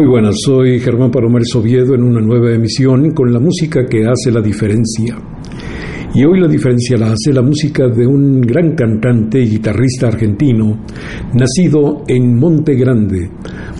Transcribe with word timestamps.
Muy 0.00 0.08
buenas, 0.08 0.36
soy 0.46 0.80
Germán 0.80 1.10
Palomares 1.10 1.54
Oviedo 1.54 1.94
en 1.94 2.02
una 2.02 2.22
nueva 2.22 2.54
emisión 2.54 3.10
con 3.10 3.30
la 3.30 3.38
música 3.38 3.84
que 3.84 4.06
hace 4.06 4.32
la 4.32 4.40
diferencia. 4.40 5.14
Y 6.14 6.24
hoy 6.24 6.40
la 6.40 6.48
diferencia 6.48 6.96
la 6.96 7.12
hace 7.12 7.34
la 7.34 7.42
música 7.42 7.86
de 7.86 8.06
un 8.06 8.40
gran 8.40 8.74
cantante 8.74 9.38
y 9.42 9.50
guitarrista 9.50 10.08
argentino, 10.08 10.86
nacido 11.34 12.04
en 12.08 12.34
Monte 12.34 12.76
Grande, 12.76 13.30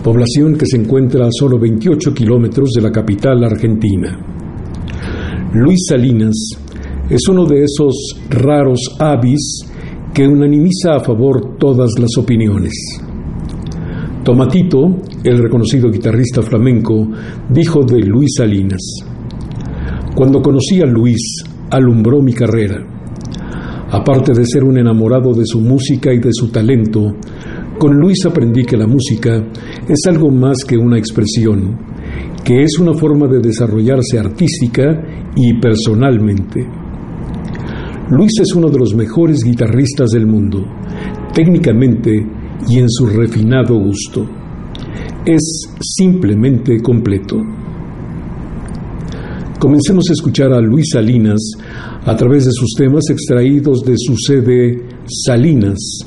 población 0.03 0.59
que 0.59 0.67
se 0.67 0.77
encuentra 0.77 1.25
a 1.25 1.31
solo 1.31 1.57
28 1.57 2.13
kilómetros 2.13 2.69
de 2.75 2.81
la 2.83 2.91
capital 2.91 3.43
argentina. 3.43 4.15
Luis 5.55 5.79
Salinas 5.89 6.35
es 7.09 7.27
uno 7.29 7.47
de 7.47 7.63
esos 7.63 7.95
raros 8.29 8.95
avis 8.99 9.61
que 10.13 10.27
unanimiza 10.27 10.97
a 10.97 10.99
favor 10.99 11.57
todas 11.57 11.97
las 11.99 12.15
opiniones. 12.15 13.09
Tomatito, 14.23 14.97
el 15.23 15.39
reconocido 15.39 15.89
guitarrista 15.89 16.43
flamenco, 16.43 17.07
dijo 17.49 17.83
de 17.83 18.01
Luis 18.01 18.35
Salinas, 18.37 18.81
Cuando 20.15 20.43
conocí 20.43 20.79
a 20.79 20.85
Luis, 20.85 21.43
alumbró 21.71 22.21
mi 22.21 22.31
carrera. 22.31 22.85
Aparte 23.89 24.33
de 24.33 24.45
ser 24.45 24.63
un 24.63 24.77
enamorado 24.77 25.33
de 25.33 25.45
su 25.45 25.59
música 25.59 26.13
y 26.13 26.19
de 26.19 26.29
su 26.31 26.49
talento, 26.49 27.15
con 27.79 27.97
Luis 27.97 28.23
aprendí 28.27 28.63
que 28.63 28.77
la 28.77 28.85
música 28.85 29.43
es 29.87 30.05
algo 30.07 30.29
más 30.29 30.63
que 30.65 30.77
una 30.77 30.99
expresión, 30.99 31.79
que 32.43 32.61
es 32.61 32.77
una 32.79 32.93
forma 32.93 33.27
de 33.27 33.39
desarrollarse 33.39 34.19
artística 34.19 35.01
y 35.35 35.59
personalmente. 35.59 36.67
Luis 38.11 38.33
es 38.39 38.53
uno 38.53 38.69
de 38.69 38.77
los 38.77 38.93
mejores 38.93 39.39
guitarristas 39.43 40.11
del 40.11 40.27
mundo. 40.27 40.63
Técnicamente, 41.33 42.23
y 42.67 42.79
en 42.79 42.89
su 42.89 43.05
refinado 43.07 43.75
gusto. 43.75 44.25
Es 45.25 45.63
simplemente 45.79 46.81
completo. 46.81 47.37
Comencemos 49.59 50.09
a 50.09 50.13
escuchar 50.13 50.51
a 50.53 50.59
Luis 50.59 50.89
Salinas 50.91 51.39
a 52.05 52.15
través 52.15 52.45
de 52.45 52.51
sus 52.51 52.73
temas 52.75 53.03
extraídos 53.11 53.83
de 53.85 53.93
su 53.95 54.15
CD 54.17 54.81
Salinas, 55.05 55.99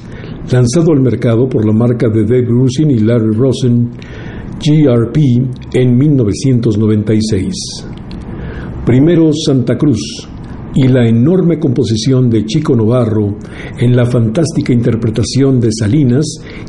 lanzado 0.51 0.93
al 0.93 1.01
mercado 1.01 1.49
por 1.49 1.65
la 1.65 1.73
marca 1.73 2.09
de 2.09 2.25
Dave 2.25 2.47
Grusin 2.47 2.91
y 2.91 2.99
Larry 2.99 3.33
Rosen, 3.33 3.91
GRP, 4.59 5.19
en 5.73 5.97
1996. 5.97 7.55
Primero 8.85 9.31
Santa 9.33 9.77
Cruz, 9.79 10.29
y 10.75 10.89
la 10.89 11.07
enorme 11.07 11.59
composición 11.59 12.29
de 12.29 12.45
Chico 12.45 12.75
Novarro 12.75 13.37
en 13.79 13.95
la 13.95 14.07
fantástica 14.07 14.73
interpretación 14.73 15.61
de 15.61 15.71
Salinas 15.73 16.25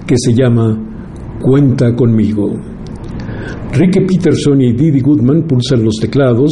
que 0.05 0.15
se 0.17 0.33
llama 0.33 1.37
Cuenta 1.41 1.95
conmigo. 1.95 2.53
Ricky 3.73 4.01
Peterson 4.01 4.61
y 4.61 4.73
Didi 4.73 5.01
Goodman 5.01 5.47
pulsan 5.47 5.83
los 5.83 5.95
teclados, 5.95 6.51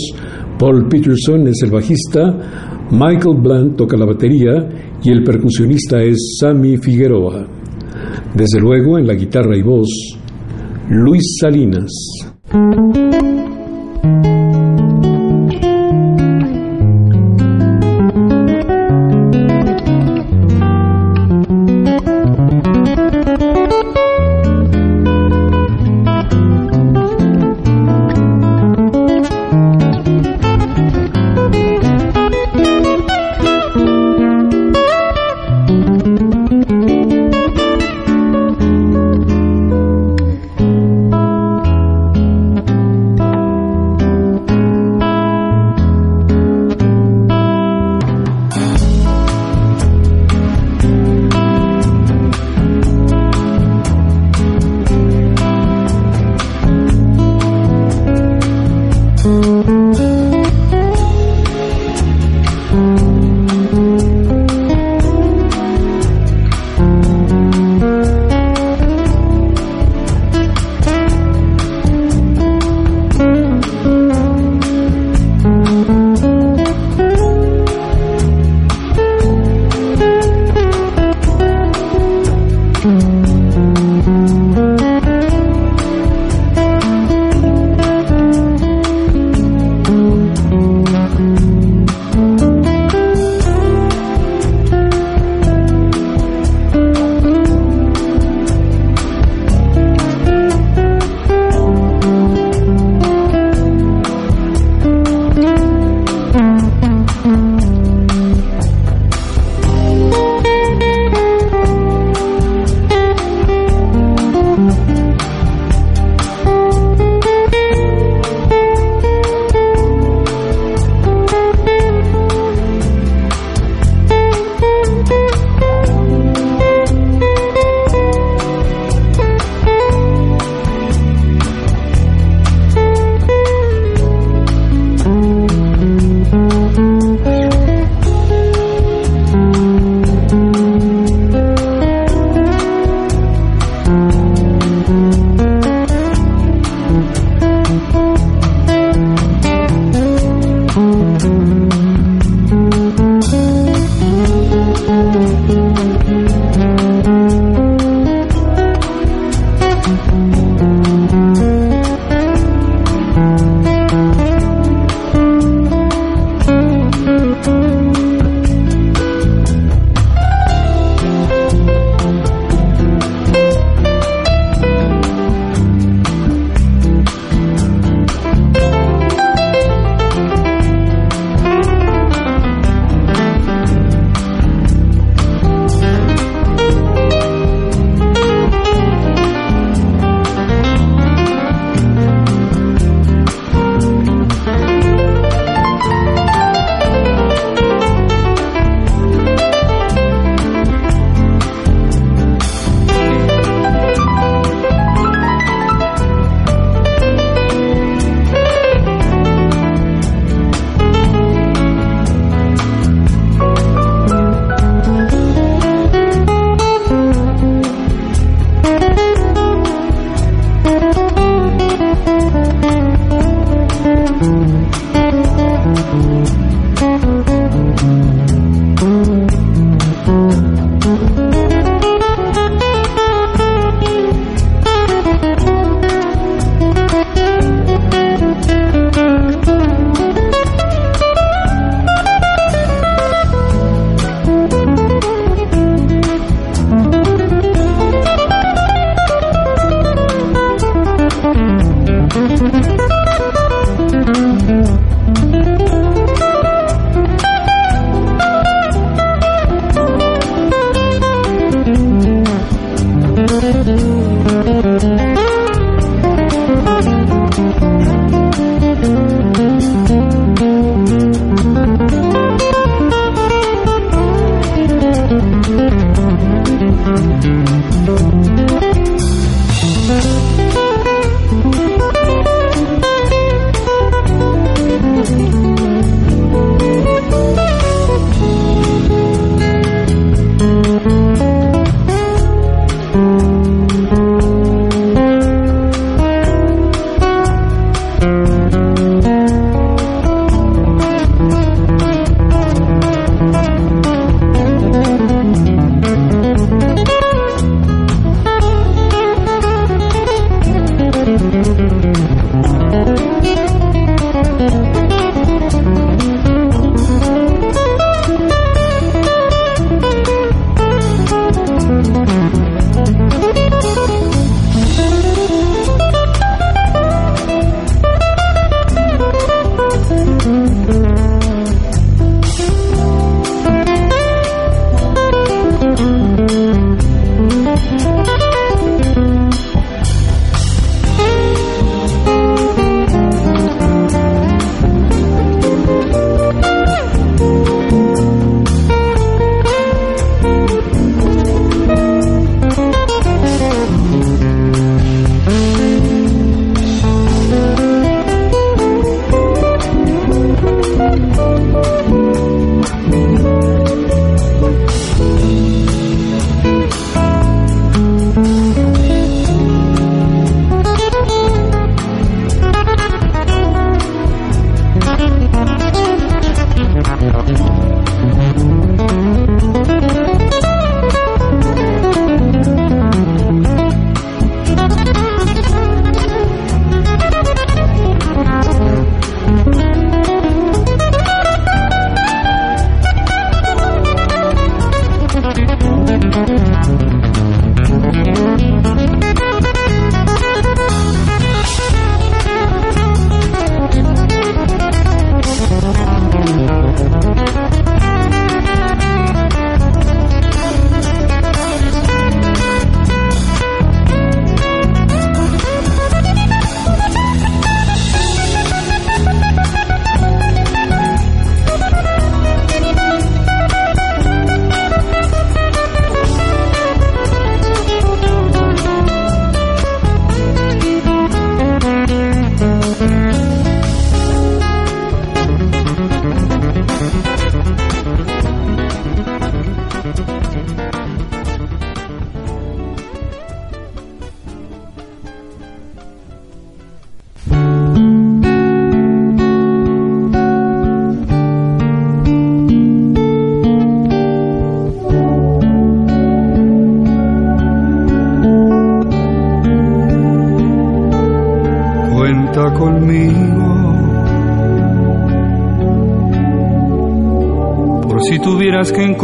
Paul 0.57 0.87
Peterson 0.87 1.47
es 1.47 1.61
el 1.63 1.71
bajista, 1.71 2.87
Michael 2.91 3.37
Blunt 3.41 3.77
toca 3.77 3.97
la 3.97 4.05
batería 4.05 4.67
y 5.01 5.11
el 5.11 5.23
percusionista 5.23 6.01
es 6.01 6.37
Sammy 6.39 6.77
Figueroa. 6.77 7.47
Desde 8.35 8.59
luego 8.59 8.97
en 8.97 9.07
la 9.07 9.13
guitarra 9.13 9.57
y 9.57 9.61
voz, 9.61 9.87
Luis 10.89 11.37
Salinas. 11.39 11.91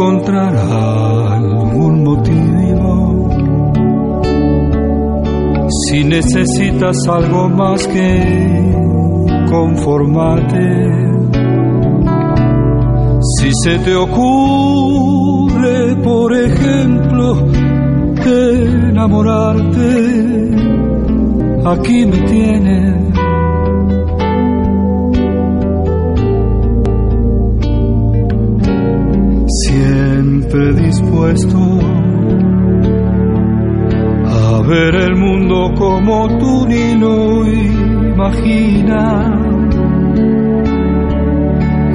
encontrar 0.00 0.56
algún 0.56 2.04
motivo. 2.04 3.28
Si 5.86 6.04
necesitas 6.04 6.96
algo 7.08 7.48
más 7.48 7.86
que 7.86 8.74
conformarte. 9.50 10.88
Si 13.38 13.50
se 13.62 13.78
te 13.80 13.94
ocurre, 13.94 15.96
por 16.02 16.34
ejemplo, 16.34 17.36
enamorarte, 18.24 20.50
aquí 21.64 22.06
me 22.06 22.18
tienes. 22.22 23.09
A 34.26 34.62
ver 34.66 34.94
el 34.94 35.16
mundo 35.16 35.72
como 35.76 36.28
tú 36.38 36.66
ni 36.66 36.94
lo 36.94 37.46
imaginas. 37.46 38.90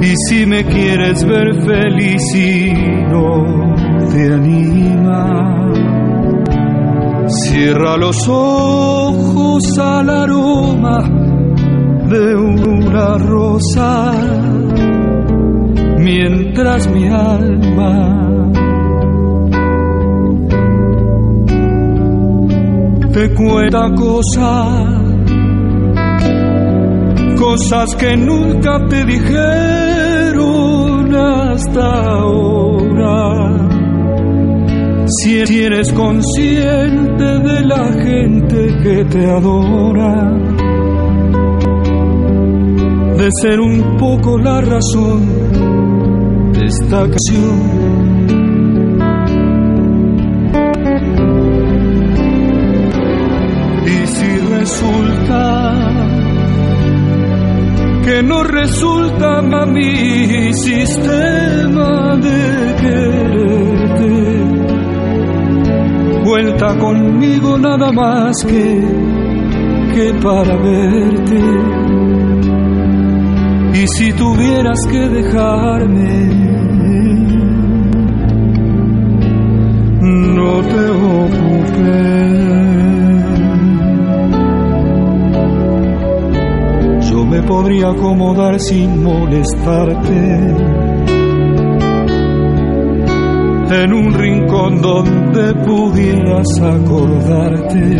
Y 0.00 0.14
si 0.28 0.46
me 0.46 0.64
quieres 0.64 1.24
ver 1.24 1.54
feliz 1.64 2.22
y 2.34 2.72
no 3.10 3.74
te 4.10 4.32
anima, 4.32 5.72
cierra 7.26 7.96
los 7.96 8.28
ojos 8.28 9.78
al 9.78 10.08
aroma 10.10 11.02
de 12.08 12.36
una 12.36 13.18
rosa 13.18 14.12
mientras 15.98 16.88
mi 16.88 17.08
alma 17.08 18.25
te 23.16 23.32
cuenta 23.32 23.90
cosas, 23.94 25.00
cosas 27.38 27.96
que 27.96 28.14
nunca 28.14 28.78
te 28.90 29.06
dijeron 29.06 30.36
hasta 31.16 32.10
ahora. 32.18 33.68
Si 35.06 35.38
eres 35.38 35.90
consciente 35.94 37.24
de 37.24 37.64
la 37.64 37.90
gente 38.04 38.66
que 38.82 39.04
te 39.06 39.24
adora, 39.30 40.30
de 43.16 43.30
ser 43.40 43.60
un 43.60 43.96
poco 43.96 44.36
la 44.36 44.60
razón 44.60 46.52
de 46.52 46.66
esta 46.66 47.08
canción. 47.08 47.85
Resulta 58.46 59.38
a 59.38 59.66
mi 59.66 60.52
sistema 60.52 62.16
de 62.16 62.74
quererte, 62.80 64.14
cuenta 66.24 66.78
conmigo 66.78 67.58
nada 67.58 67.92
más 67.92 68.44
que, 68.44 68.80
que 69.94 70.14
para 70.22 70.56
verte. 70.56 71.40
Y 73.74 73.86
si 73.88 74.12
tuvieras 74.12 74.78
que 74.90 75.08
dejarme, 75.08 76.26
no 80.00 80.62
te 80.62 80.90
ocupes. 80.90 82.85
Me 87.36 87.42
podría 87.42 87.90
acomodar 87.90 88.58
sin 88.58 89.02
molestarte 89.02 90.54
en 93.68 93.92
un 93.92 94.14
rincón 94.14 94.80
donde 94.80 95.54
pudieras 95.66 96.46
acordarte 96.62 97.96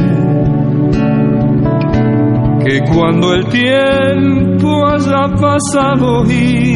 que 2.64 2.80
cuando 2.94 3.34
el 3.34 3.46
tiempo 3.48 4.86
haya 4.86 5.28
pasado 5.38 6.24
y 6.30 6.74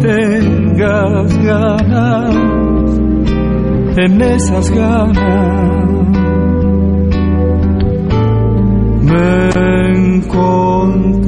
tengas 0.00 1.38
ganas, 1.44 2.34
en 3.98 4.22
esas 4.22 4.70
ganas 4.70 5.88
me 9.02 9.48
encontrarás. 10.16 11.27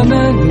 Amen. 0.00 0.49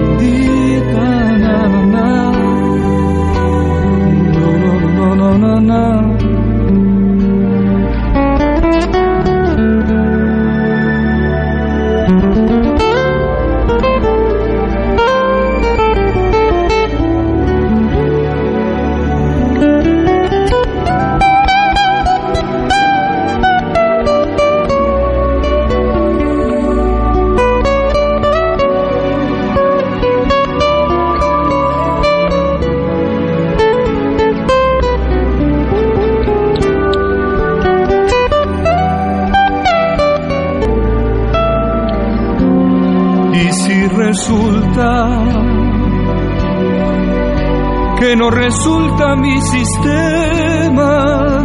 Resulta 48.50 49.16
mi 49.16 49.40
sistema 49.42 50.92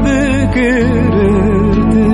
de 0.03 0.51
quererte, 0.55 2.09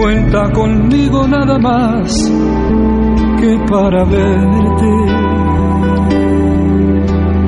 cuenta 0.00 0.50
conmigo 0.52 1.28
nada 1.28 1.58
más 1.58 2.10
que 3.38 3.58
para 3.70 4.04
verte. 4.04 4.94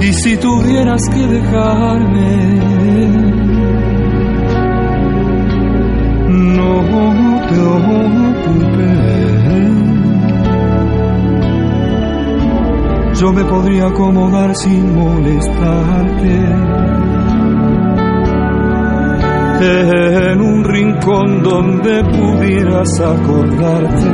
Y 0.06 0.12
si 0.12 0.36
tuvieras 0.36 1.00
que 1.08 1.26
dejarme, 1.26 2.55
Yo 13.26 13.32
me 13.32 13.42
podría 13.42 13.88
acomodar 13.88 14.54
sin 14.54 14.94
molestarte. 14.94 16.30
En 20.30 20.40
un 20.40 20.62
rincón 20.62 21.42
donde 21.42 22.04
pudieras 22.04 22.88
acordarte 23.00 24.12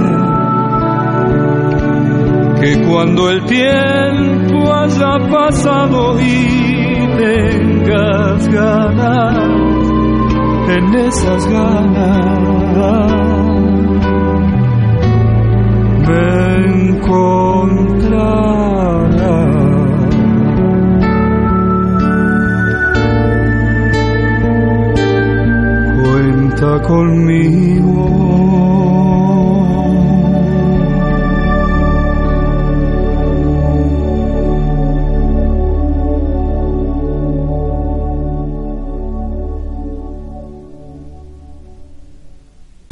que 2.58 2.80
cuando 2.88 3.28
el 3.28 3.44
tiempo 3.44 4.72
haya 4.72 5.18
pasado 5.30 6.18
y 6.18 7.06
tengas 7.18 8.48
ganas 8.48 9.36
en 10.70 10.94
esas 10.94 11.46
ganas 11.48 13.51
Cuenta 25.96 26.82
conmigo. 26.82 28.32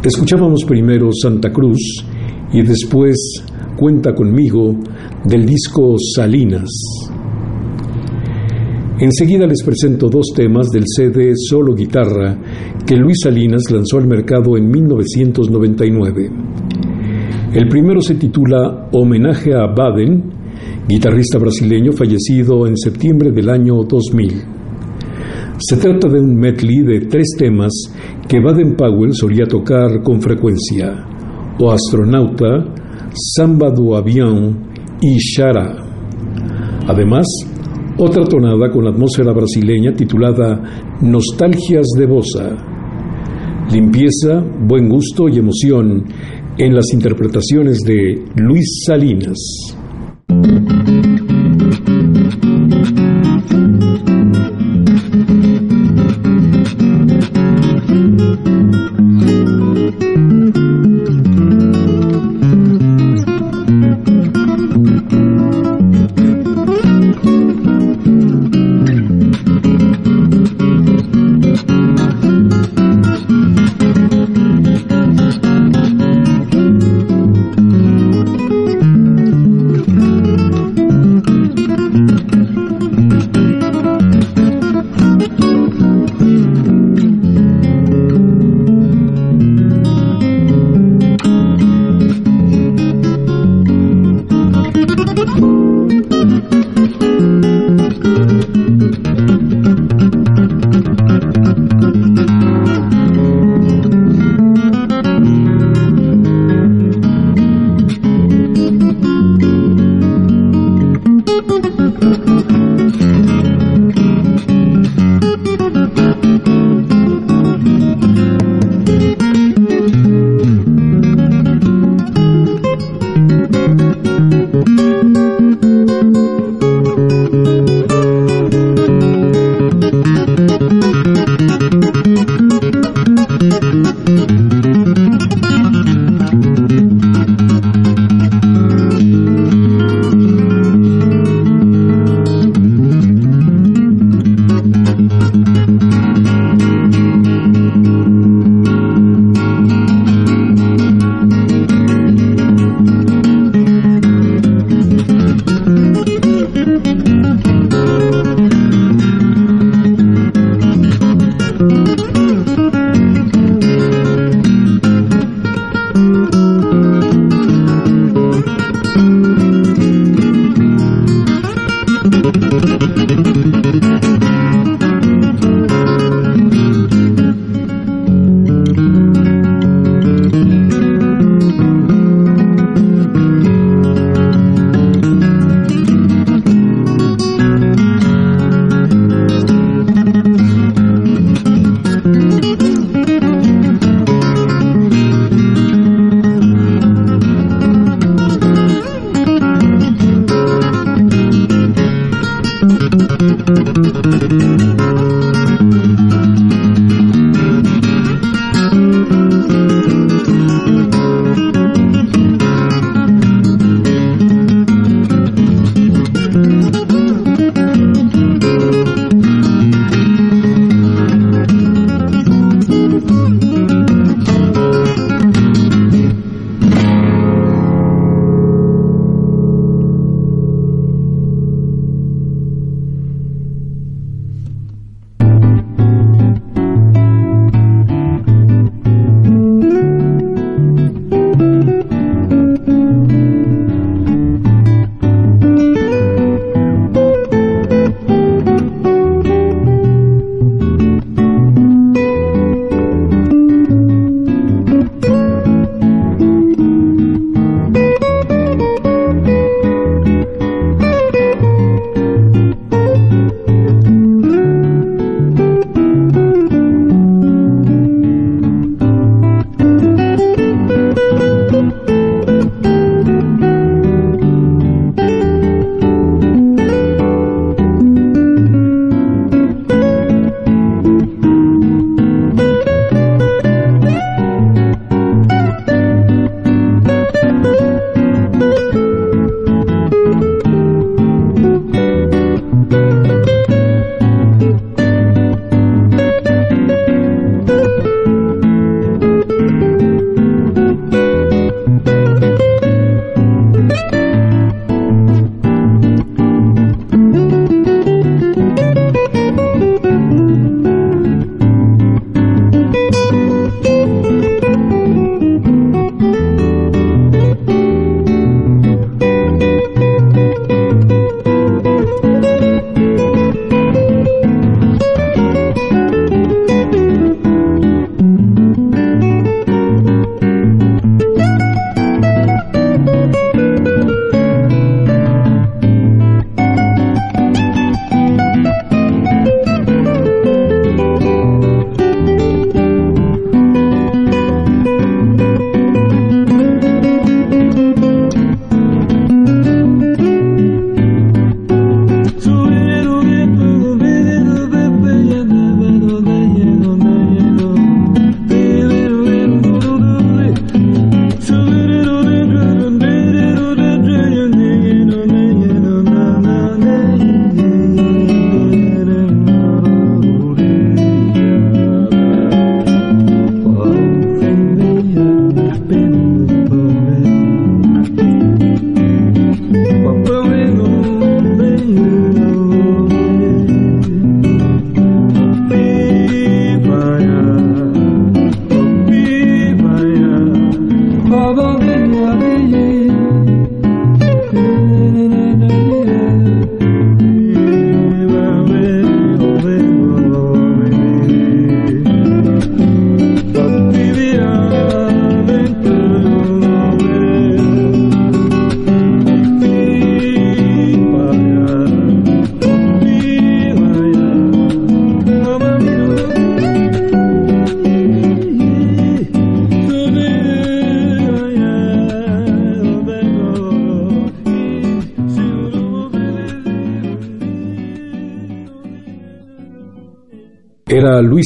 Escuchábamos 0.02 0.64
primero 0.64 1.10
Santa 1.12 1.52
Cruz 1.52 2.04
y 2.52 2.62
después 2.62 3.44
Cuenta 3.80 4.12
conmigo 4.14 4.76
del 5.24 5.46
disco 5.46 5.94
Salinas. 6.14 6.68
Enseguida 8.98 9.46
les 9.46 9.62
presento 9.62 10.10
dos 10.10 10.34
temas 10.36 10.68
del 10.68 10.84
CD 10.84 11.32
Solo 11.34 11.74
Guitarra 11.74 12.36
que 12.86 12.94
Luis 12.96 13.16
Salinas 13.22 13.62
lanzó 13.70 13.96
al 13.96 14.06
mercado 14.06 14.58
en 14.58 14.68
1999. 14.68 16.30
El 17.54 17.68
primero 17.68 18.02
se 18.02 18.16
titula 18.16 18.90
Homenaje 18.92 19.54
a 19.54 19.66
Baden, 19.66 20.24
guitarrista 20.86 21.38
brasileño 21.38 21.92
fallecido 21.92 22.66
en 22.66 22.76
septiembre 22.76 23.32
del 23.32 23.48
año 23.48 23.82
2000. 23.82 24.42
Se 25.56 25.76
trata 25.78 26.06
de 26.06 26.20
un 26.20 26.36
medley 26.36 26.82
de 26.82 27.06
tres 27.06 27.28
temas 27.38 27.72
que 28.28 28.40
Baden 28.40 28.76
Powell 28.76 29.14
solía 29.14 29.46
tocar 29.46 30.02
con 30.02 30.20
frecuencia, 30.20 31.06
O 31.62 31.70
Astronauta, 31.70 32.64
Samba 33.36 33.70
do 33.70 34.02
y 35.02 35.16
Shara. 35.18 35.76
Además, 36.88 37.26
otra 37.98 38.24
tonada 38.24 38.70
con 38.70 38.86
atmósfera 38.86 39.32
brasileña 39.32 39.92
titulada 39.92 40.58
Nostalgias 41.02 41.86
de 41.98 42.06
Bosa. 42.06 42.56
Limpieza, 43.70 44.42
buen 44.66 44.88
gusto 44.88 45.28
y 45.28 45.38
emoción 45.38 46.06
en 46.56 46.74
las 46.74 46.92
interpretaciones 46.94 47.80
de 47.80 48.24
Luis 48.36 48.84
Salinas. 48.86 49.36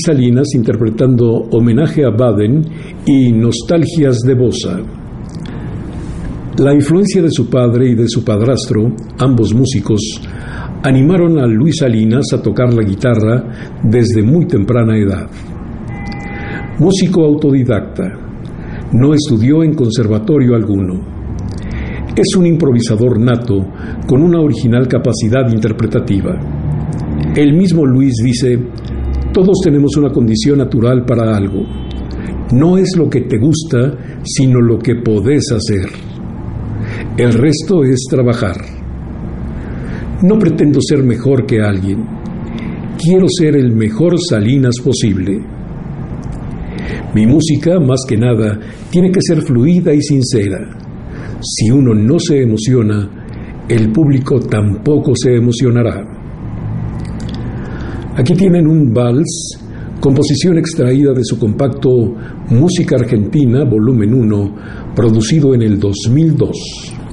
Salinas 0.05 0.49
interpretando 0.55 1.27
Homenaje 1.51 2.05
a 2.05 2.11
Baden 2.11 2.63
y 3.07 3.33
Nostalgias 3.33 4.19
de 4.21 4.35
Bosa. 4.35 4.81
La 6.59 6.73
influencia 6.75 7.23
de 7.23 7.31
su 7.31 7.49
padre 7.49 7.91
y 7.91 7.95
de 7.95 8.07
su 8.07 8.25
padrastro, 8.25 8.93
ambos 9.19 9.55
músicos, 9.55 10.01
animaron 10.83 11.39
a 11.39 11.47
Luis 11.47 11.77
Salinas 11.81 12.27
a 12.33 12.43
tocar 12.43 12.73
la 12.75 12.83
guitarra 12.83 13.81
desde 13.83 14.23
muy 14.23 14.47
temprana 14.47 14.97
edad. 14.97 15.29
Músico 16.79 17.25
autodidacta, 17.25 18.05
no 18.93 19.15
estudió 19.15 19.65
en 19.65 19.75
conservatorio 19.75 20.55
alguno. 20.55 21.01
Es 22.15 22.37
un 22.37 22.47
improvisador 22.47 23.19
nato 23.19 23.67
con 24.07 24.23
una 24.23 24.41
original 24.41 24.87
capacidad 24.87 25.51
interpretativa. 25.51 26.39
El 27.35 27.57
mismo 27.57 27.85
Luis 27.85 28.13
dice, 28.23 28.59
todos 29.35 29.59
tenemos 29.65 29.97
una 29.97 30.11
condición 30.11 30.59
natural 30.59 31.05
para 31.05 31.37
algo. 31.37 31.67
No 32.53 32.79
es 32.79 32.97
lo 32.97 33.11
que 33.11 33.23
te 33.23 33.37
gusta, 33.37 34.23
sino 34.23 34.61
lo 34.61 34.79
que 34.79 34.95
podés 34.95 35.51
hacer. 35.51 35.91
El 37.19 37.33
resto 37.33 37.83
es 37.83 38.05
trabajar. 38.09 38.57
No 40.23 40.39
pretendo 40.39 40.79
ser 40.81 41.03
mejor 41.03 41.47
que 41.47 41.61
alguien. 41.61 42.07
Quiero 42.97 43.27
ser 43.29 43.57
el 43.57 43.75
mejor 43.75 44.15
Salinas 44.21 44.77
posible. 44.83 45.41
Mi 47.13 47.27
música, 47.27 47.81
más 47.81 48.03
que 48.09 48.17
nada, 48.17 48.61
tiene 48.91 49.11
que 49.11 49.21
ser 49.21 49.43
fluida 49.43 49.93
y 49.93 50.01
sincera. 50.01 50.79
Si 51.41 51.71
uno 51.73 51.93
no 51.93 52.21
se 52.21 52.41
emociona, 52.41 53.11
el 53.69 53.91
público 53.91 54.39
tampoco 54.39 55.13
se 55.17 55.35
emocionará. 55.35 56.14
Aquí 58.17 58.33
tienen 58.35 58.69
un 58.69 58.95
vals, 58.95 59.59
composición 59.99 60.57
extraída 60.57 61.13
de 61.13 61.25
su 61.25 61.37
compacto 61.37 61.91
Música 62.49 62.95
Argentina, 62.95 63.65
volumen 63.65 64.15
1, 64.15 64.55
producido 64.95 65.53
en 65.53 65.63
el 65.63 65.81
2002. 65.81 67.04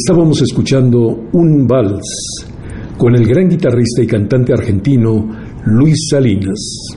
Estábamos 0.00 0.40
escuchando 0.42 1.24
un 1.32 1.66
vals 1.66 2.46
con 2.96 3.16
el 3.16 3.26
gran 3.26 3.48
guitarrista 3.48 4.00
y 4.00 4.06
cantante 4.06 4.52
argentino 4.52 5.28
Luis 5.64 6.06
Salinas. 6.08 6.94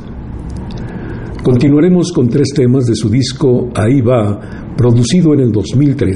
Continuaremos 1.41 2.11
con 2.11 2.29
tres 2.29 2.49
temas 2.53 2.85
de 2.85 2.93
su 2.93 3.09
disco 3.09 3.69
Ahí 3.73 4.01
va, 4.01 4.39
producido 4.77 5.33
en 5.33 5.39
el 5.39 5.51
2003. 5.51 6.15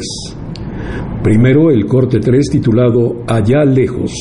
Primero 1.23 1.71
el 1.71 1.87
corte 1.87 2.19
3 2.19 2.49
titulado 2.51 3.23
Allá 3.25 3.65
lejos. 3.65 4.13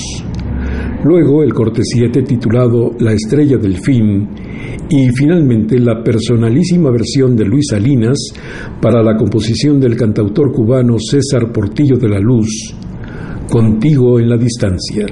Luego 1.05 1.43
el 1.43 1.53
corte 1.53 1.83
7 1.85 2.23
titulado 2.23 2.93
La 2.99 3.13
estrella 3.13 3.59
del 3.59 3.77
fin. 3.77 4.27
Y 4.91 5.09
finalmente 5.15 5.79
la 5.79 6.03
personalísima 6.03 6.91
versión 6.91 7.35
de 7.35 7.45
Luis 7.45 7.67
Salinas 7.71 8.19
para 8.81 9.03
la 9.03 9.17
composición 9.17 9.81
del 9.81 9.97
cantautor 9.97 10.53
cubano 10.53 10.97
César 10.99 11.51
Portillo 11.53 11.97
de 11.97 12.09
la 12.09 12.21
Luz, 12.21 12.75
Contigo 13.51 14.19
en 14.19 14.29
la 14.31 14.37
distancia 14.37 15.07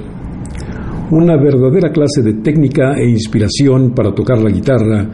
una 1.11 1.37
verdadera 1.37 1.91
clase 1.91 2.23
de 2.23 2.41
técnica 2.41 2.93
e 2.97 3.07
inspiración 3.07 3.93
para 3.93 4.13
tocar 4.15 4.39
la 4.39 4.49
guitarra 4.49 5.11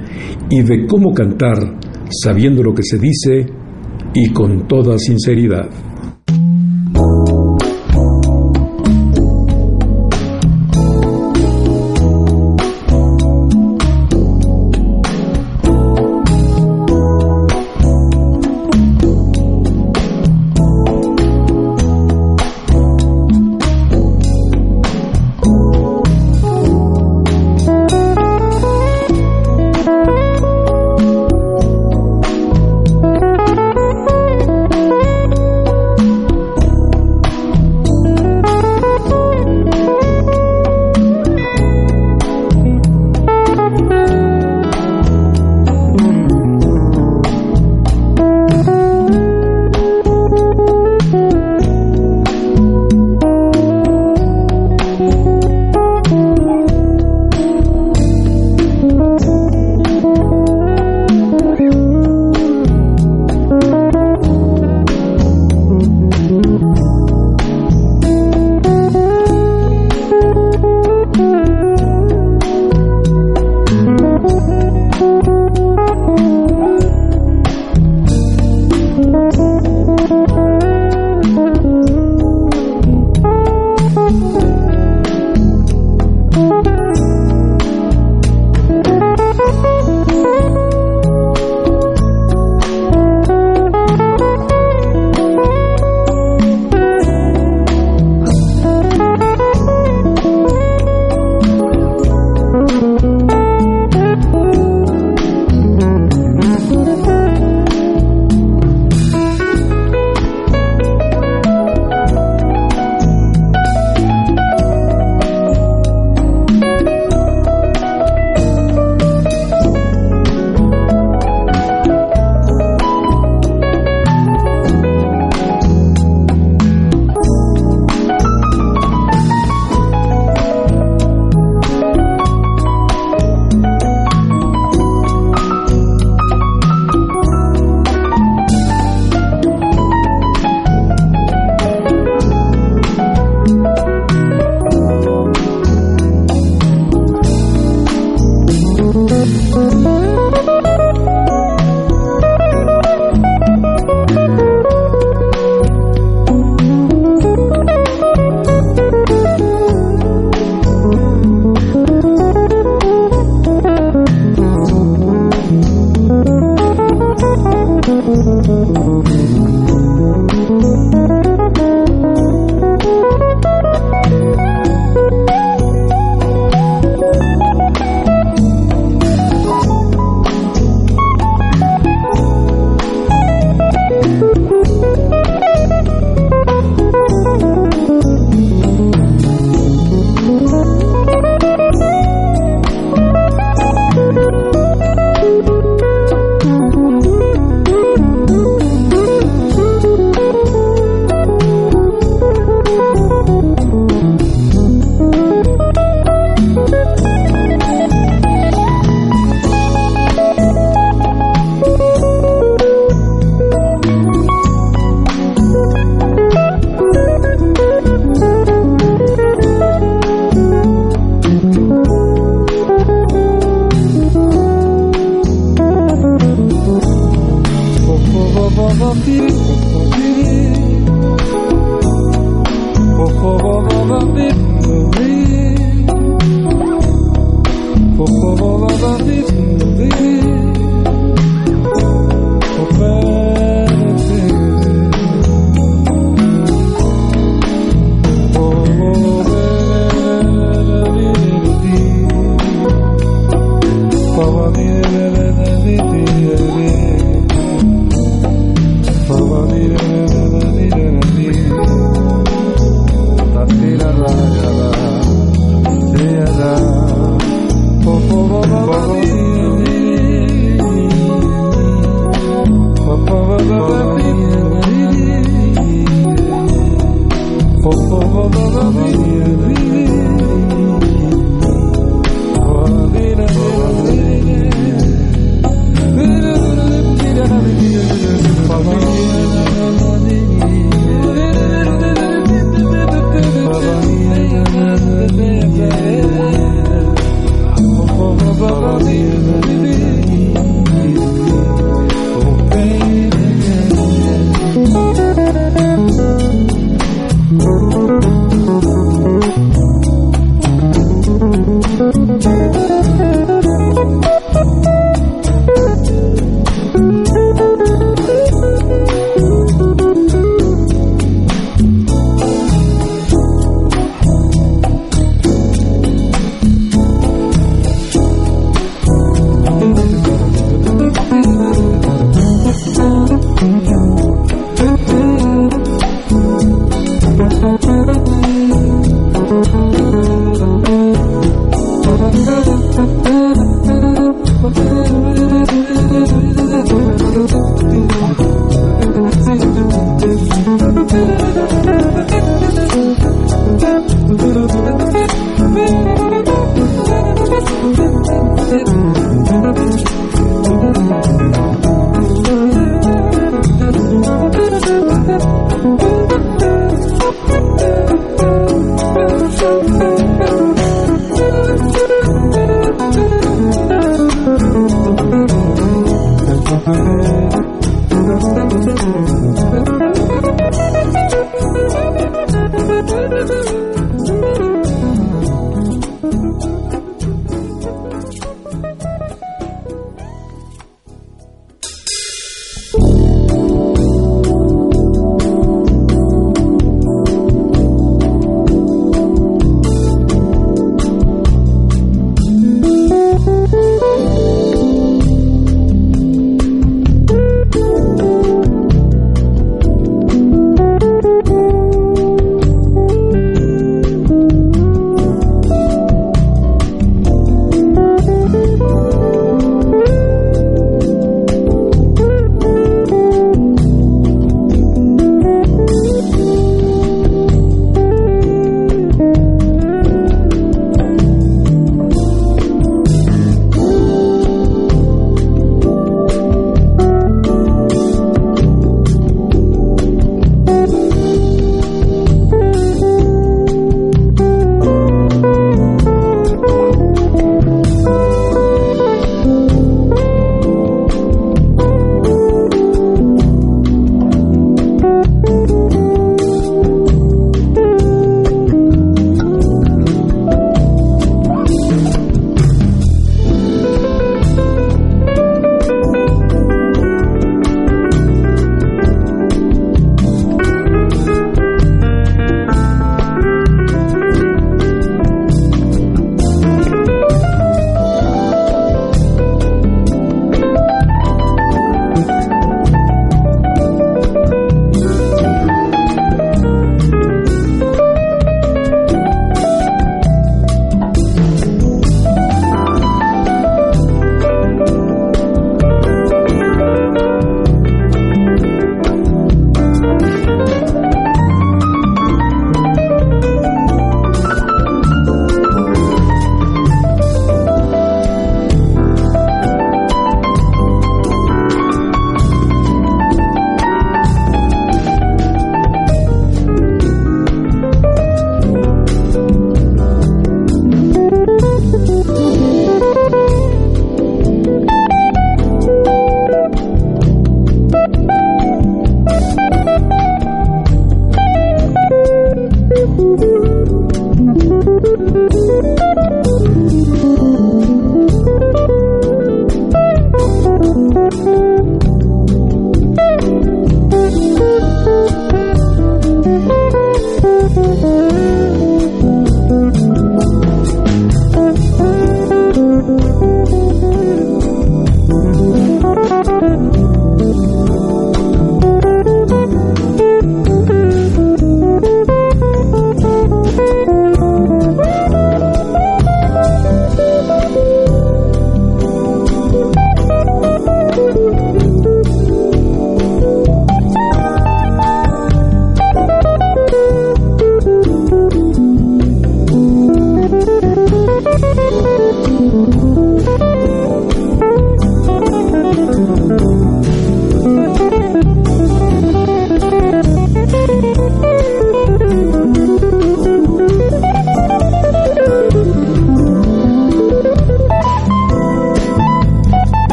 y 0.50 0.62
de 0.62 0.86
cómo 0.86 1.14
cantar 1.14 1.58
sabiendo 2.10 2.64
lo 2.64 2.74
que 2.74 2.84
se 2.84 2.98
dice 2.98 3.46
y 4.14 4.30
con 4.32 4.68
toda 4.68 4.98
sinceridad. 4.98 5.70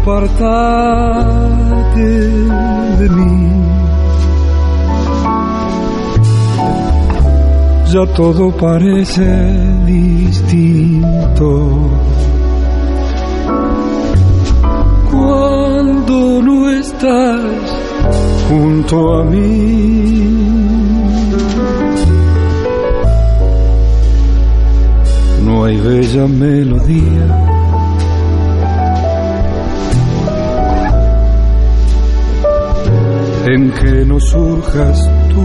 Apartarte 0.00 2.00
de 2.98 3.08
mí. 3.10 3.50
Ya 7.92 8.06
todo 8.14 8.50
parece 8.52 9.26
distinto. 9.84 11.50
Cuando 15.10 16.42
no 16.42 16.70
estás 16.70 17.40
junto 18.48 19.18
a 19.18 19.24
mí. 19.24 20.36
No 25.44 25.64
hay 25.64 25.76
bella 25.78 26.26
melodía 26.28 27.49
en 33.46 33.70
que 33.70 34.04
no 34.04 34.20
surjas 34.20 34.98
tú. 35.30 35.44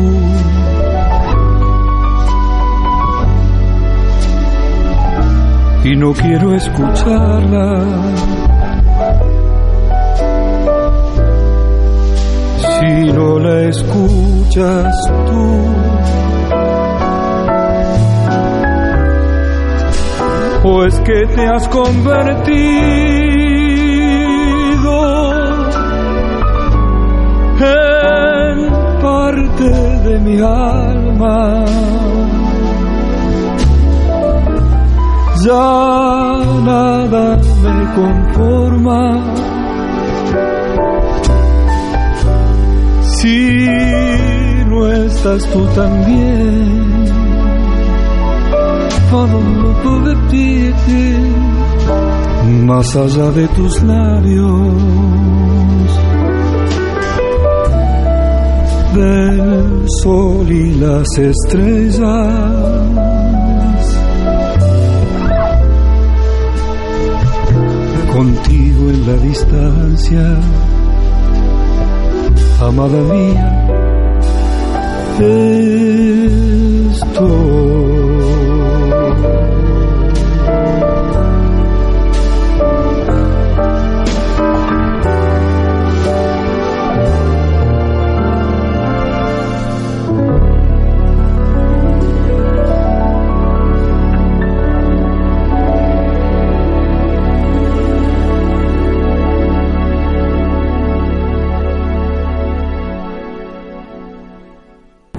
Y 5.83 5.95
no 5.95 6.13
quiero 6.13 6.55
escucharla. 6.55 7.85
Si 12.59 13.11
no 13.11 13.39
la 13.39 13.69
escuchas 13.69 14.95
tú. 15.27 15.61
Pues 20.63 20.99
que 21.01 21.27
te 21.35 21.45
has 21.47 21.67
convertido 21.67 23.24
de 30.05 30.19
mi 30.19 30.39
alma. 30.39 31.65
Ya 35.43 36.41
nada 36.69 37.37
me 37.63 37.75
conforma. 37.95 39.01
Si 43.17 43.67
no 44.67 44.87
estás 44.91 45.41
tú 45.51 45.65
también, 45.75 47.05
no 49.11 49.73
puedo 49.83 50.13
pedirte 50.29 51.01
más 52.63 52.95
allá 52.95 53.31
de 53.31 53.47
tus 53.49 53.81
labios 53.83 55.44
del 58.95 59.85
sol 60.01 60.49
y 60.49 60.73
las 60.75 61.05
estrellas. 61.17 61.99
Contigo 68.13 68.89
en 68.89 69.07
la 69.07 69.13
distancia, 69.17 70.39
amada 72.61 73.01
mía. 73.13 73.55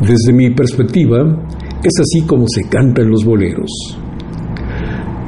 Desde 0.06 0.32
mi 0.32 0.50
perspectiva, 0.50 1.18
es 1.82 1.92
así 2.00 2.24
como 2.26 2.46
se 2.46 2.68
cantan 2.68 3.10
los 3.10 3.24
boleros. 3.24 3.70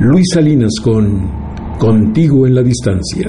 Luis 0.01 0.26
Salinas 0.33 0.74
con 0.81 1.39
Contigo 1.79 2.47
en 2.47 2.55
la 2.55 2.62
distancia. 2.62 3.29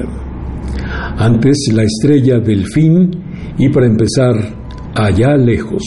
Antes 1.18 1.72
la 1.74 1.84
estrella 1.84 2.40
del 2.40 2.68
fin 2.68 3.10
y 3.58 3.70
para 3.70 3.88
empezar, 3.88 4.36
allá 4.94 5.36
lejos. 5.38 5.84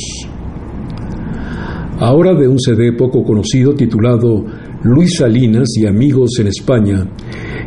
ahora 1.99 2.35
de 2.35 2.49
un 2.49 2.59
CD 2.59 2.93
poco 2.93 3.23
conocido 3.23 3.75
titulado 3.75 4.45
Luis 4.83 5.19
Salinas 5.19 5.69
y 5.77 5.87
Amigos 5.87 6.41
en 6.41 6.49
España, 6.49 7.07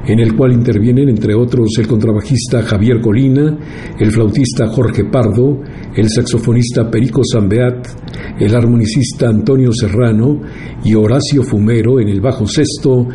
en 0.05 0.19
el 0.19 0.35
cual 0.35 0.51
intervienen 0.51 1.07
entre 1.07 1.33
otros 1.33 1.69
el 1.77 1.87
contrabajista 1.87 2.61
Javier 2.61 2.99
Colina, 2.99 3.57
el 3.97 4.11
flautista 4.11 4.67
Jorge 4.67 5.05
Pardo, 5.05 5.61
el 5.95 6.09
saxofonista 6.09 6.89
Perico 6.89 7.21
Zambeat, 7.31 7.87
el 8.39 8.55
armonicista 8.55 9.29
Antonio 9.29 9.71
Serrano 9.71 10.41
y 10.83 10.93
Horacio 10.93 11.43
Fumero 11.43 11.99
en 11.99 12.09
el 12.09 12.21
bajo 12.21 12.45
sexto, 12.45 13.07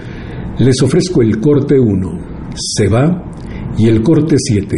les 0.58 0.80
ofrezco 0.82 1.22
el 1.22 1.38
corte 1.40 1.78
1, 1.78 2.18
Se 2.54 2.88
va, 2.88 3.30
y 3.76 3.88
el 3.88 4.02
corte 4.02 4.36
7, 4.38 4.76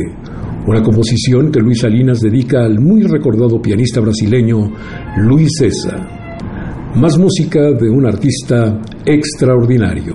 una 0.67 0.83
composición 0.83 1.51
que 1.51 1.61
Luis 1.61 1.81
Salinas 1.81 2.21
dedica 2.21 2.65
al 2.65 2.81
muy 2.81 3.03
recordado 3.03 3.61
pianista 3.61 4.01
brasileño 4.01 4.73
Luis 5.19 5.49
César. 5.59 6.93
Más 6.95 7.19
música 7.19 7.73
de 7.73 7.89
un 7.89 8.07
artista 8.07 8.81
extraordinario. 9.07 10.15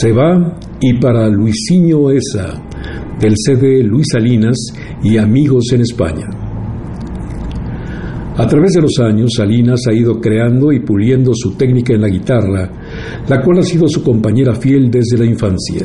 Se 0.00 0.12
va 0.12 0.56
y 0.80 0.94
para 0.94 1.28
Luisinho 1.28 2.10
Esa, 2.10 2.58
del 3.20 3.34
CD 3.36 3.82
Luis 3.82 4.06
Salinas 4.10 4.56
y 5.02 5.18
Amigos 5.18 5.64
en 5.74 5.82
España. 5.82 6.26
A 8.38 8.46
través 8.46 8.72
de 8.72 8.80
los 8.80 8.98
años, 8.98 9.32
Salinas 9.36 9.80
ha 9.90 9.92
ido 9.92 10.18
creando 10.18 10.72
y 10.72 10.80
puliendo 10.80 11.32
su 11.34 11.54
técnica 11.54 11.92
en 11.92 12.00
la 12.00 12.08
guitarra, 12.08 12.70
la 13.28 13.42
cual 13.42 13.58
ha 13.58 13.62
sido 13.62 13.88
su 13.88 14.02
compañera 14.02 14.54
fiel 14.54 14.90
desde 14.90 15.18
la 15.18 15.26
infancia. 15.26 15.82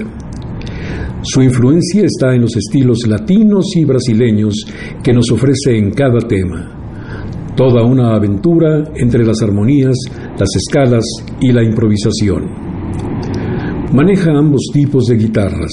Su 1.21 1.41
influencia 1.41 2.05
está 2.05 2.33
en 2.33 2.43
los 2.43 2.55
estilos 2.55 2.99
latinos 3.07 3.65
y 3.75 3.83
brasileños 3.83 4.65
que 5.03 5.11
nos 5.11 5.29
ofrece 5.29 5.75
en 5.75 5.91
cada 5.91 6.19
tema. 6.19 7.53
Toda 7.57 7.83
una 7.83 8.15
aventura 8.15 8.81
entre 8.95 9.25
las 9.25 9.41
armonías, 9.41 9.97
las 10.39 10.49
escalas 10.55 11.03
y 11.41 11.51
la 11.51 11.65
improvisación. 11.65 12.64
Maneja 13.95 14.29
ambos 14.37 14.59
tipos 14.73 15.05
de 15.05 15.15
guitarras, 15.15 15.71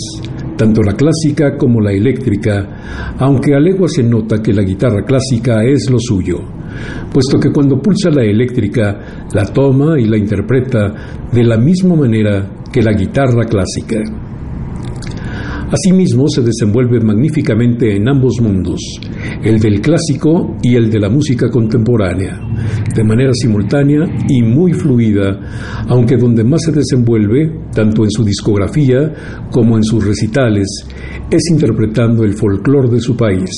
tanto 0.56 0.80
la 0.80 0.94
clásica 0.94 1.56
como 1.56 1.80
la 1.80 1.90
eléctrica, 1.90 3.16
aunque 3.18 3.52
a 3.52 3.58
legua 3.58 3.88
se 3.88 4.04
nota 4.04 4.40
que 4.40 4.52
la 4.52 4.62
guitarra 4.62 5.02
clásica 5.04 5.64
es 5.64 5.90
lo 5.90 5.98
suyo, 5.98 6.36
puesto 7.12 7.40
que 7.40 7.50
cuando 7.50 7.82
pulsa 7.82 8.10
la 8.10 8.22
eléctrica 8.22 9.26
la 9.34 9.44
toma 9.46 9.98
y 9.98 10.04
la 10.04 10.16
interpreta 10.16 10.94
de 11.32 11.42
la 11.42 11.58
misma 11.58 11.96
manera 11.96 12.62
que 12.72 12.80
la 12.80 12.92
guitarra 12.92 13.44
clásica. 13.44 13.98
Asimismo, 15.72 16.28
se 16.28 16.42
desenvuelve 16.42 17.00
magníficamente 17.00 17.96
en 17.96 18.08
ambos 18.08 18.40
mundos, 18.40 18.78
el 19.42 19.58
del 19.58 19.80
clásico 19.80 20.58
y 20.62 20.76
el 20.76 20.90
de 20.90 21.00
la 21.00 21.08
música 21.08 21.50
contemporánea, 21.50 22.38
de 22.94 23.04
manera 23.04 23.32
simultánea 23.34 24.04
y 24.28 24.42
muy 24.42 24.72
fluida, 24.72 25.38
aunque 25.88 26.16
donde 26.16 26.44
más 26.44 26.62
se 26.62 26.72
desenvuelve, 26.72 27.50
tanto 27.74 28.04
en 28.04 28.10
su 28.10 28.24
discografía 28.24 29.12
como 29.50 29.76
en 29.76 29.84
sus 29.84 30.04
recitales, 30.04 30.66
es 31.30 31.42
interpretando 31.50 32.24
el 32.24 32.34
folclore 32.34 32.90
de 32.90 33.00
su 33.00 33.16
país 33.16 33.50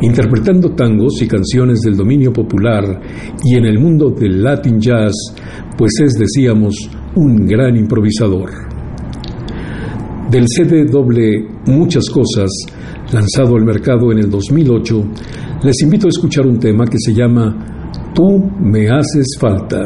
interpretando 0.00 0.74
tangos 0.74 1.22
y 1.22 1.28
canciones 1.28 1.80
del 1.80 1.96
dominio 1.96 2.32
popular 2.32 3.00
y 3.44 3.56
en 3.56 3.64
el 3.66 3.78
mundo 3.78 4.10
del 4.10 4.42
Latin 4.42 4.80
Jazz, 4.80 5.12
pues 5.76 5.92
es, 6.02 6.14
decíamos, 6.14 6.74
un 7.14 7.46
gran 7.46 7.76
improvisador. 7.76 8.50
Del 10.30 10.46
CD 10.48 10.84
doble 10.84 11.46
Muchas 11.66 12.08
Cosas, 12.10 12.50
lanzado 13.12 13.56
al 13.56 13.64
mercado 13.64 14.10
en 14.12 14.18
el 14.18 14.30
2008, 14.30 15.04
les 15.62 15.82
invito 15.82 16.06
a 16.06 16.10
escuchar 16.10 16.46
un 16.46 16.58
tema 16.58 16.84
que 16.86 16.98
se 16.98 17.12
llama 17.12 17.71
Tú 18.14 18.50
me 18.60 18.88
haces 18.90 19.26
falta. 19.40 19.80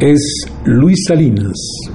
Es 0.00 0.20
Luis 0.64 0.98
Salinas. 1.06 1.91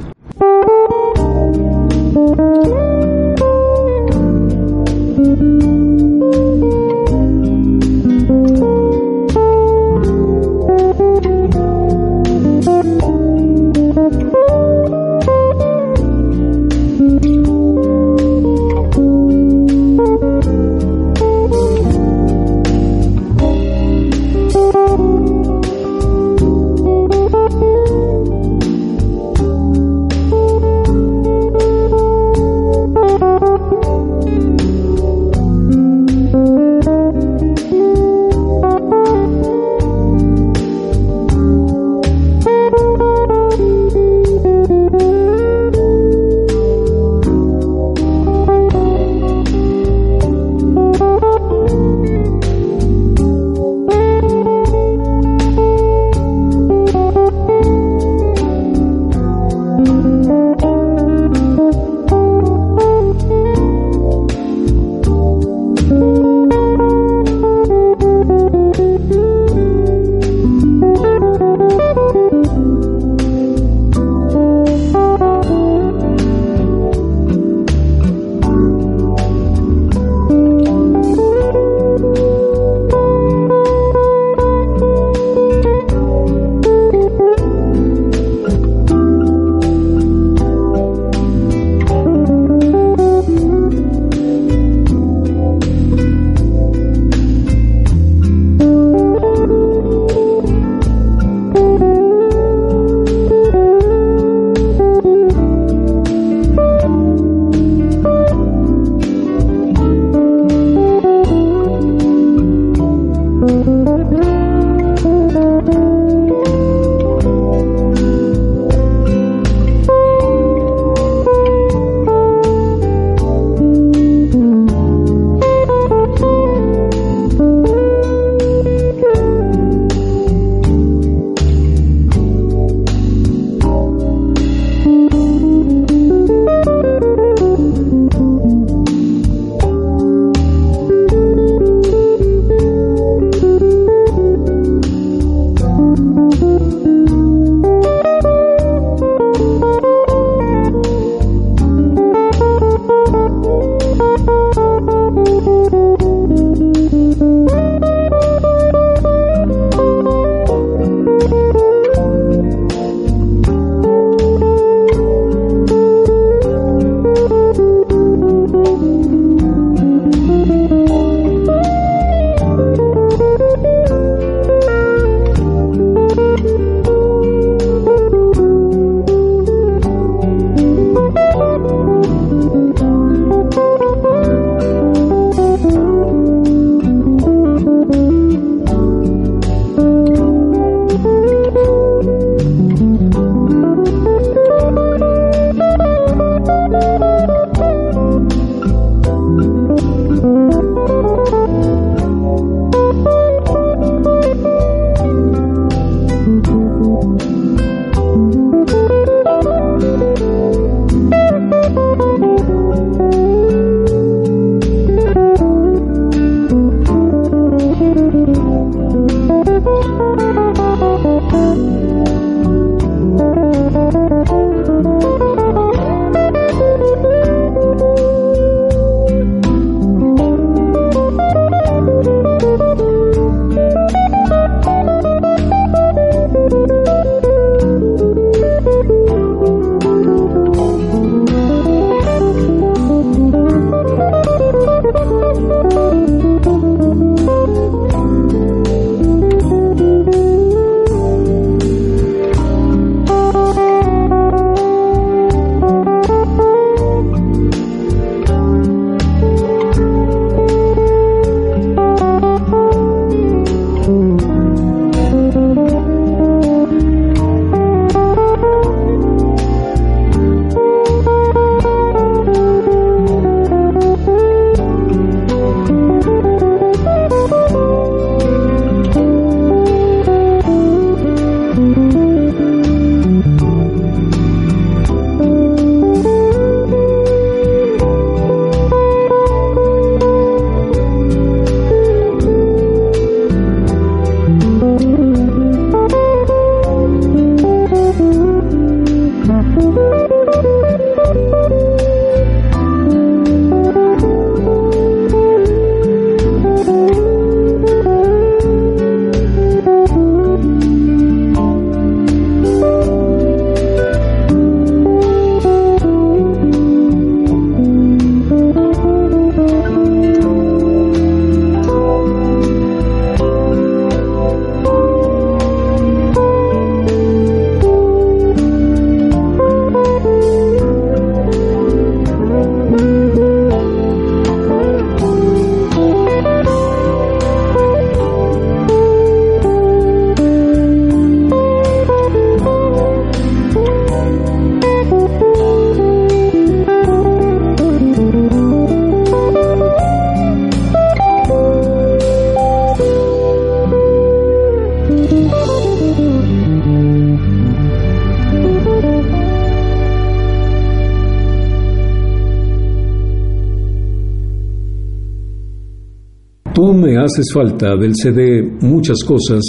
Haces 367.08 367.32
falta 367.34 367.78
del 367.78 367.94
CD 367.96 368.44
Muchas 368.62 368.98
Cosas 369.06 369.42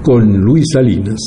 con 0.00 0.38
Luis 0.38 0.64
Salinas. 0.72 1.18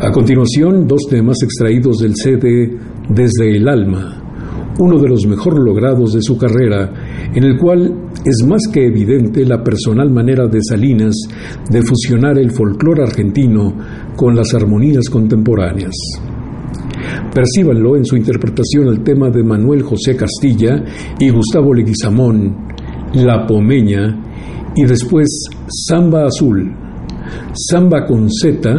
A 0.00 0.10
continuación, 0.10 0.88
dos 0.88 1.06
temas 1.08 1.36
extraídos 1.44 1.98
del 1.98 2.16
CD 2.16 2.76
Desde 3.08 3.56
el 3.56 3.68
Alma, 3.68 4.74
uno 4.80 4.98
de 4.98 5.08
los 5.08 5.26
mejor 5.26 5.62
logrados 5.62 6.14
de 6.14 6.22
su 6.22 6.36
carrera, 6.36 6.92
en 7.32 7.44
el 7.44 7.56
cual 7.56 8.10
es 8.24 8.44
más 8.44 8.62
que 8.72 8.86
evidente 8.86 9.44
la 9.44 9.62
personal 9.62 10.10
manera 10.10 10.48
de 10.48 10.58
Salinas 10.60 11.14
de 11.70 11.82
fusionar 11.82 12.36
el 12.38 12.50
folclore 12.50 13.04
argentino 13.04 13.76
con 14.16 14.34
las 14.34 14.54
armonías 14.54 15.08
contemporáneas. 15.08 15.94
Percíbanlo 17.32 17.96
en 17.96 18.04
su 18.04 18.16
interpretación 18.16 18.88
al 18.88 19.04
tema 19.04 19.30
de 19.30 19.44
Manuel 19.44 19.82
José 19.82 20.16
Castilla 20.16 20.82
y 21.20 21.30
Gustavo 21.30 21.72
Leguizamón, 21.72 22.56
La 23.14 23.46
Pomeña, 23.46 24.33
y 24.76 24.84
después 24.84 25.28
Samba 25.68 26.26
Azul. 26.26 26.72
Samba 27.52 28.04
con 28.06 28.28
Z, 28.30 28.70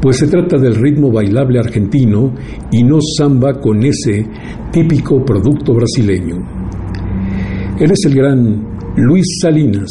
pues 0.00 0.18
se 0.18 0.26
trata 0.26 0.58
del 0.58 0.74
ritmo 0.74 1.10
bailable 1.10 1.58
argentino 1.58 2.32
y 2.70 2.82
no 2.82 2.98
samba 3.16 3.60
con 3.60 3.82
ese 3.84 4.26
típico 4.70 5.24
producto 5.24 5.74
brasileño. 5.74 6.36
Él 7.78 7.90
es 7.90 8.04
el 8.06 8.14
gran 8.14 8.78
Luis 8.96 9.26
Salinas. 9.40 9.90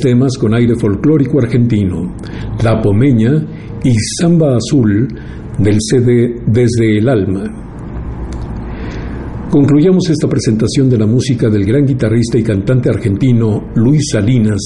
Temas 0.00 0.38
con 0.38 0.54
aire 0.54 0.74
folclórico 0.76 1.40
argentino, 1.40 2.14
La 2.62 2.80
Pomeña 2.80 3.32
y 3.82 3.92
Samba 4.20 4.56
Azul 4.56 5.08
del 5.58 5.76
CD 5.80 6.36
Desde 6.46 6.98
el 6.98 7.08
Alma. 7.08 7.62
Concluyamos 9.50 10.08
esta 10.08 10.28
presentación 10.28 10.88
de 10.88 10.98
la 10.98 11.06
música 11.06 11.50
del 11.50 11.64
gran 11.64 11.84
guitarrista 11.84 12.38
y 12.38 12.42
cantante 12.42 12.88
argentino 12.88 13.68
Luis 13.74 14.02
Salinas 14.10 14.60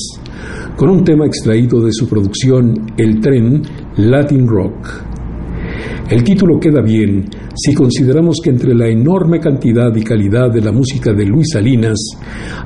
con 0.76 0.90
un 0.90 1.02
tema 1.02 1.26
extraído 1.26 1.80
de 1.80 1.92
su 1.92 2.08
producción 2.08 2.92
El 2.96 3.18
Tren 3.20 3.62
Latin 3.96 4.46
Rock. 4.46 5.06
El 6.08 6.22
título 6.22 6.60
queda 6.60 6.82
bien 6.82 7.24
si 7.54 7.74
consideramos 7.74 8.36
que 8.42 8.50
entre 8.50 8.74
la 8.74 8.86
enorme 8.86 9.40
cantidad 9.40 9.92
y 9.96 10.04
calidad 10.04 10.52
de 10.52 10.60
la 10.60 10.70
música 10.70 11.12
de 11.12 11.24
Luis 11.24 11.48
Salinas 11.52 11.98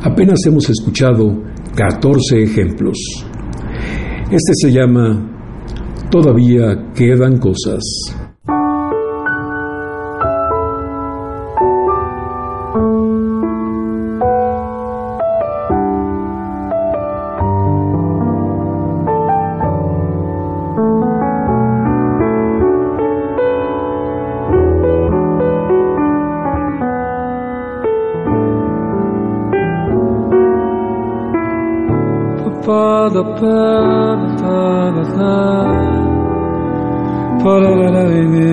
apenas 0.03 0.41
hemos 0.47 0.69
escuchado 0.69 1.50
14 1.75 2.43
ejemplos. 2.43 2.97
Este 4.31 4.53
se 4.55 4.73
llama 4.73 5.27
Todavía 6.11 6.93
quedan 6.95 7.39
cosas. 7.39 7.81
Pada 32.61 33.23
pada 33.41 34.31
pada 34.41 35.03
pada 37.43 37.71
la 37.81 37.89
la 37.89 38.05
la 38.05 38.45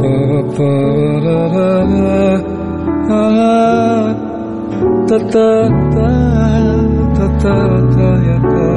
pada 0.00 0.40
pada 0.56 1.38
la 1.52 1.74
la. 1.92 2.22
La 3.08 3.52
ta 5.06 5.18
ta 5.32 5.48
ta 5.94 6.08
ta 7.16 7.26
ta 7.42 7.54
ta 7.94 8.08
ta 8.40 8.71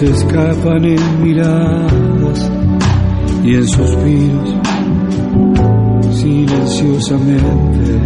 se 0.00 0.06
escapan 0.06 0.82
en 0.82 1.22
miradas 1.22 2.50
y 3.44 3.54
en 3.54 3.68
suspiros 3.68 4.54
silenciosamente. 6.16 8.00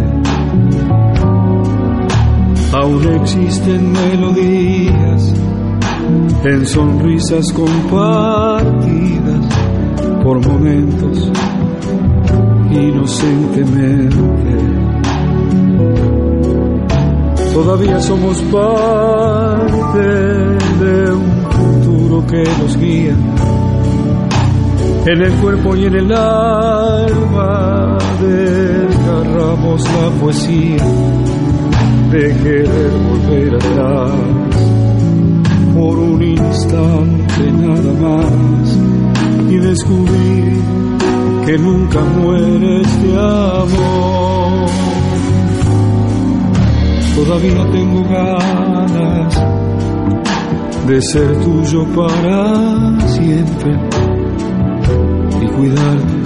Aún 2.73 3.01
existen 3.21 3.93
melodías 3.93 5.33
en 6.43 6.65
sonrisas 6.65 7.53
compartidas 7.53 9.45
por 10.21 10.45
momentos 10.45 11.31
inocentemente. 12.71 14.15
Todavía 17.53 18.01
somos 18.01 18.41
parte 18.51 20.64
que 22.23 22.43
nos 22.43 22.77
guía 22.77 23.15
en 25.05 25.21
el 25.21 25.33
cuerpo 25.33 25.75
y 25.75 25.85
en 25.85 25.95
el 25.95 26.11
alma 26.13 27.97
desgarramos 28.21 29.83
la 29.83 30.09
poesía 30.19 30.83
de 32.11 32.35
querer 32.37 32.91
volver 33.09 33.55
atrás 33.55 34.11
por 35.75 35.97
un 35.99 36.23
instante 36.23 37.51
nada 37.51 37.93
más 38.01 38.79
y 39.49 39.57
descubrir 39.57 40.61
que 41.45 41.57
nunca 41.57 41.99
muere 42.01 42.81
este 42.81 43.13
amor. 43.13 44.69
Todavía 47.15 47.71
tengo 47.71 48.03
ganas 48.03 49.54
de 50.87 51.01
ser 51.01 51.35
tuyo 51.43 51.83
para 51.95 52.99
siempre 53.07 53.79
y 55.41 55.47
cuidarte 55.47 56.25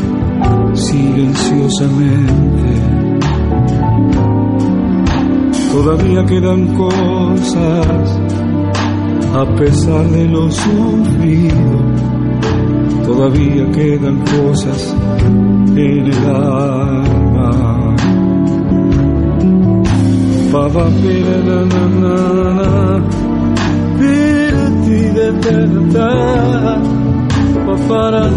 silenciosamente. 0.73 2.69
Todavía 5.71 6.25
quedan 6.25 6.67
cosas 6.75 8.19
a 9.33 9.45
pesar 9.55 10.05
de 10.09 10.25
lo 10.25 10.51
sufrido. 10.51 11.79
Todavía 13.05 13.71
quedan 13.71 14.19
cosas 14.19 14.95
en 15.75 16.05
el 16.07 16.25
alma. 16.25 17.95
Papa, 20.51 20.89
na, 20.89 21.65
na, 21.65 21.87
na, 22.01 23.18
de 24.89 25.31
verdad. 25.31 26.81
Para 27.87 28.29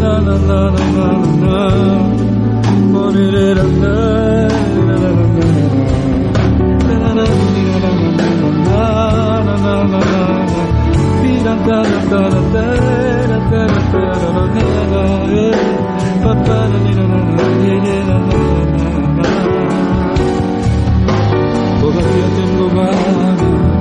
Todavía 21.81 22.27
tengo 22.37 22.69
ganas 22.71 23.72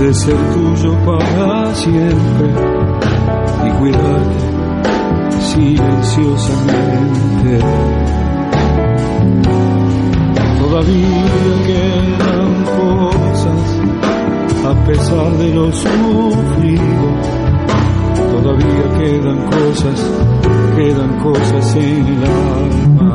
de 0.00 0.12
ser 0.12 0.36
tuyo 0.54 0.92
para 1.04 1.72
siempre 1.74 2.48
y 3.64 3.70
cuidarte 3.78 4.46
silenciosamente. 5.40 7.50
Todavía 10.60 11.54
quedan 11.66 12.50
cosas 12.78 13.62
a 14.64 14.72
pesar 14.86 15.30
de 15.38 15.48
lo 15.54 15.66
sufrido. 15.72 17.06
Todavía 18.32 18.86
quedan 18.98 19.38
cosas, 19.46 19.98
quedan 20.76 21.12
cosas 21.22 21.76
en 21.76 22.06
el 22.06 22.24
alma. 22.24 23.14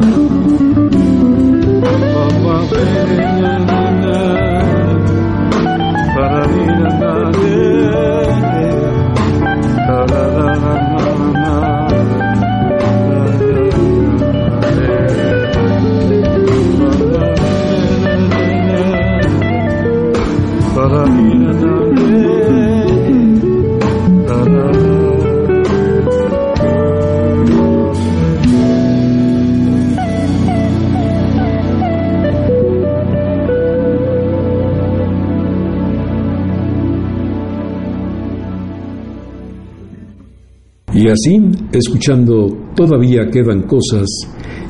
Papá, 2.13 2.57
Y 41.09 41.11
así, 41.11 41.41
escuchando 41.71 42.55
Todavía 42.75 43.25
quedan 43.31 43.63
cosas, 43.63 44.05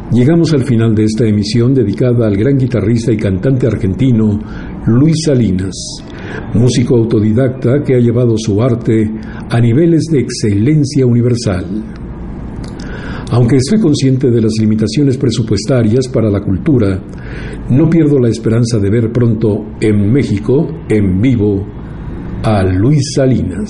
llegamos 0.09 0.53
al 0.53 0.63
final 0.63 0.95
de 0.95 1.03
esta 1.03 1.25
emisión 1.25 1.73
dedicada 1.73 2.25
al 2.25 2.37
gran 2.37 2.57
guitarrista 2.57 3.11
y 3.11 3.17
cantante 3.17 3.67
argentino 3.67 4.39
Luis 4.87 5.17
Salinas, 5.25 5.75
músico 6.53 6.95
autodidacta 6.95 7.83
que 7.85 7.95
ha 7.95 7.99
llevado 7.99 8.35
su 8.37 8.61
arte 8.61 9.11
a 9.49 9.59
niveles 9.59 10.05
de 10.09 10.19
excelencia 10.19 11.05
universal. 11.05 11.65
Aunque 13.31 13.57
estoy 13.57 13.81
consciente 13.81 14.31
de 14.31 14.41
las 14.41 14.53
limitaciones 14.61 15.17
presupuestarias 15.17 16.07
para 16.07 16.31
la 16.31 16.39
cultura, 16.39 17.03
no 17.69 17.89
pierdo 17.89 18.17
la 18.17 18.29
esperanza 18.29 18.79
de 18.79 18.89
ver 18.89 19.11
pronto 19.11 19.65
en 19.81 20.09
México, 20.09 20.69
en 20.87 21.19
vivo, 21.19 21.67
a 22.43 22.63
Luis 22.63 23.01
Salinas. 23.13 23.69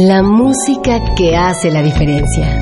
La 0.00 0.22
música 0.22 1.16
que 1.16 1.36
hace 1.36 1.72
la 1.72 1.82
diferencia. 1.82 2.60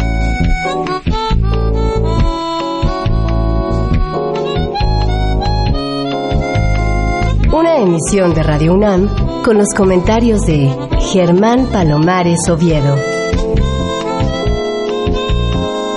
Una 7.52 7.76
emisión 7.76 8.32
de 8.32 8.42
Radio 8.42 8.72
UNAM 8.72 9.42
con 9.44 9.58
los 9.58 9.68
comentarios 9.76 10.46
de 10.46 10.74
Germán 11.12 11.66
Palomares 11.66 12.48
Oviedo. 12.48 12.96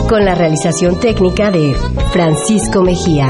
Con 0.09 0.25
la 0.25 0.35
realización 0.35 0.99
técnica 0.99 1.51
de 1.51 1.73
Francisco 2.11 2.81
Mejía. 2.81 3.29